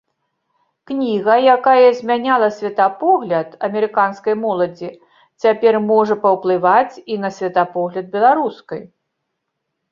Кніга, 0.91 1.33
якая 1.57 1.89
змяняла 1.99 2.47
светапогляд 2.57 3.47
амерыканскай 3.69 4.35
моладзі, 4.47 4.91
цяпер 5.45 5.73
можа 5.91 6.19
паўплываць 6.27 6.95
і 7.13 7.21
на 7.27 7.35
светапогляд 7.39 8.05
беларускай. 8.19 8.81